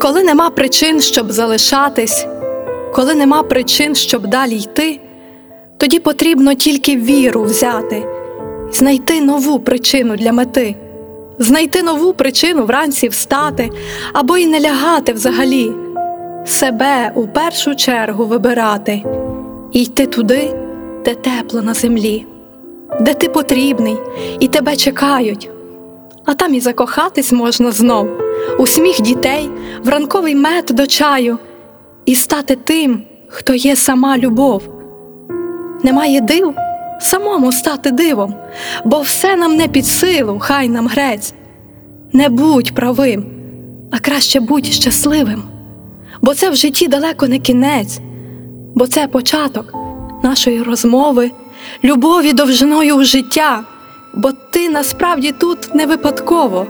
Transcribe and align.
Коли 0.00 0.24
нема 0.24 0.50
причин, 0.50 1.00
щоб 1.00 1.32
залишатись, 1.32 2.26
коли 2.94 3.14
нема 3.14 3.42
причин, 3.42 3.94
щоб 3.94 4.26
далі 4.26 4.56
йти, 4.56 5.00
тоді 5.76 5.98
потрібно 5.98 6.54
тільки 6.54 6.96
віру 6.96 7.42
взяти, 7.42 8.06
знайти 8.72 9.20
нову 9.20 9.60
причину 9.60 10.16
для 10.16 10.32
мети, 10.32 10.74
знайти 11.38 11.82
нову 11.82 12.12
причину 12.12 12.64
вранці 12.64 13.08
встати 13.08 13.70
або 14.12 14.36
й 14.36 14.46
не 14.46 14.60
лягати 14.60 15.12
взагалі, 15.12 15.72
себе 16.46 17.12
у 17.14 17.26
першу 17.28 17.74
чергу 17.74 18.24
вибирати 18.24 19.02
і 19.72 19.82
йти 19.82 20.06
туди, 20.06 20.54
де 21.04 21.14
тепло 21.14 21.62
на 21.62 21.74
землі, 21.74 22.26
де 23.00 23.14
ти 23.14 23.28
потрібний 23.28 23.96
і 24.40 24.48
тебе 24.48 24.76
чекають 24.76 25.50
а 26.28 26.34
там 26.34 26.54
і 26.54 26.60
закохатись 26.60 27.32
можна 27.32 27.70
знов 27.70 28.08
у 28.58 28.66
сміх 28.66 29.00
дітей, 29.00 29.50
в 29.82 29.88
ранковий 29.88 30.34
мед 30.34 30.66
до 30.70 30.86
чаю, 30.86 31.38
і 32.06 32.14
стати 32.14 32.56
тим, 32.56 33.02
хто 33.28 33.54
є 33.54 33.76
сама 33.76 34.18
любов. 34.18 34.62
Немає 35.82 36.20
див 36.20 36.54
самому 37.00 37.52
стати 37.52 37.90
дивом, 37.90 38.34
бо 38.84 39.00
все 39.00 39.36
нам 39.36 39.56
не 39.56 39.68
під 39.68 39.86
силу, 39.86 40.38
хай 40.40 40.68
нам 40.68 40.88
грець. 40.88 41.34
Не 42.12 42.28
будь 42.28 42.74
правим, 42.74 43.26
а 43.90 43.98
краще 43.98 44.40
будь 44.40 44.66
щасливим, 44.66 45.42
бо 46.22 46.34
це 46.34 46.50
в 46.50 46.54
житті 46.54 46.88
далеко 46.88 47.28
не 47.28 47.38
кінець, 47.38 48.00
бо 48.74 48.86
це 48.86 49.08
початок 49.08 49.74
нашої 50.22 50.62
розмови, 50.62 51.30
любові 51.84 52.32
довжиною 52.32 52.96
в 52.96 53.04
життя 53.04 53.64
бо 54.14 54.32
ти 54.50 54.68
насправді 54.68 55.32
тут 55.32 55.74
не 55.74 55.86
випадково, 55.86 56.66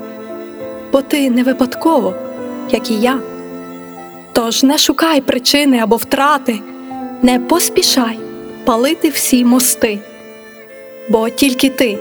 бо 0.92 1.02
ти 1.02 1.30
не 1.30 1.42
випадково, 1.42 2.14
як 2.70 2.90
і 2.90 2.94
я. 2.94 3.20
Тож 4.32 4.62
не 4.62 4.78
шукай 4.78 5.20
причини 5.20 5.78
або 5.78 5.96
втрати, 5.96 6.60
не 7.22 7.38
поспішай 7.40 8.18
палити 8.64 9.08
всі 9.08 9.44
мости, 9.44 9.98
бо 11.10 11.30
тільки 11.30 11.68
ти 11.68 11.98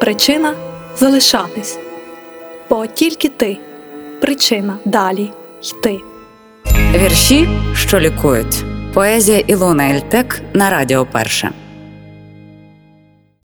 причина 0.00 0.54
залишатись, 0.96 1.78
бо 2.70 2.86
тільки 2.86 3.28
ти 3.28 3.58
причина 4.20 4.78
далі 4.84 5.30
йти. 5.62 6.00
Вірші, 6.94 7.48
що 7.74 8.00
лікують. 8.00 8.64
Поезія 8.94 9.38
Ілона 9.38 9.90
Ельтек 9.90 10.42
на 10.54 10.70
Радіо 10.70 11.06
Перше. 11.06 11.50